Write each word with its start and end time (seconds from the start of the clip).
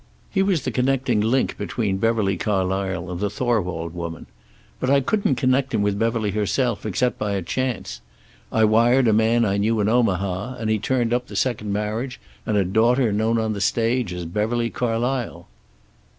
He 0.31 0.41
was 0.41 0.63
the 0.63 0.71
connecting 0.71 1.21
link 1.21 1.59
between 1.59 1.97
Beverly 1.99 2.35
Carlysle 2.35 3.11
and 3.11 3.19
the 3.19 3.29
Thorwald 3.29 3.93
woman. 3.93 4.25
But 4.79 4.89
I 4.89 4.99
couldn't 4.99 5.35
connect 5.35 5.75
him 5.75 5.83
with 5.83 5.99
Beverly 5.99 6.31
herself, 6.31 6.87
except 6.87 7.19
by 7.19 7.33
a 7.33 7.43
chance. 7.43 8.01
I 8.51 8.63
wired 8.65 9.07
a 9.07 9.13
man 9.13 9.45
I 9.45 9.57
knew 9.57 9.79
in 9.79 9.87
Omaha, 9.87 10.55
and 10.55 10.71
he 10.71 10.79
turned 10.79 11.13
up 11.13 11.27
the 11.27 11.35
second 11.35 11.71
marriage, 11.71 12.19
and 12.47 12.57
a 12.57 12.65
daughter 12.65 13.13
known 13.13 13.37
on 13.37 13.53
the 13.53 13.61
stage 13.61 14.11
as 14.11 14.25
Beverly 14.25 14.71
Carlysle." 14.71 15.45